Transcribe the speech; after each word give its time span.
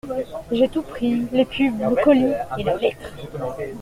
J’ai 0.51 0.67
tout 0.67 0.81
pris, 0.81 1.27
les 1.31 1.45
pubs, 1.45 1.79
le 1.79 2.03
colis 2.03 2.33
et 2.57 2.63
la 2.63 2.75
lettre. 2.75 3.13